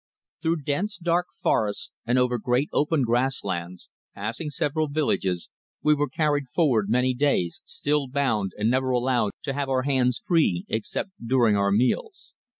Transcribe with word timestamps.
THROUGH 0.41 0.63
dense 0.65 0.97
dark 0.97 1.27
forests 1.43 1.91
and 2.07 2.17
over 2.17 2.39
great 2.39 2.69
open 2.73 3.03
grass 3.03 3.43
lands, 3.43 3.87
passing 4.15 4.49
several 4.49 4.87
villages, 4.87 5.51
we 5.83 5.93
were 5.93 6.09
carried 6.09 6.47
forward 6.55 6.89
many 6.89 7.13
days, 7.13 7.61
still 7.65 8.07
bound 8.07 8.53
and 8.57 8.67
never 8.71 8.89
allowed 8.89 9.29
to 9.43 9.53
have 9.53 9.69
our 9.69 9.83
hands 9.83 10.17
free 10.17 10.65
except 10.67 11.11
during 11.23 11.55
our 11.55 11.71
meals. 11.71 12.33